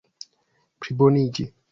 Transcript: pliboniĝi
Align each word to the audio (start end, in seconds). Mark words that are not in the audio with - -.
pliboniĝi 0.79 1.45